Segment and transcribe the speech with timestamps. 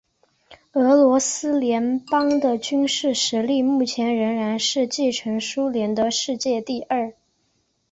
[0.73, 7.13] 俄罗斯联邦的军事实力目前仍然是继承苏联的世界第二。